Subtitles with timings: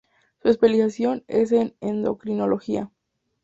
[0.41, 2.89] Su especialización es en endocrinología.